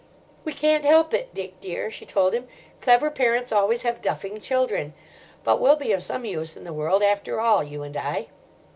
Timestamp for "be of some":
5.75-6.25